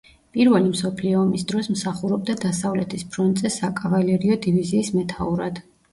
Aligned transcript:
პირველი 0.35 0.69
მსოფლიო 0.69 1.17
ომის 1.23 1.43
დროს 1.51 1.69
მსახურობდა 1.75 2.35
დასავლეთის 2.45 3.03
ფრონტზე 3.11 3.53
საკავალერიო 3.59 4.39
დივიზიის 4.47 4.91
მეთაურად. 4.97 5.63